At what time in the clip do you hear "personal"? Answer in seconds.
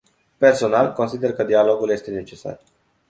0.39-0.93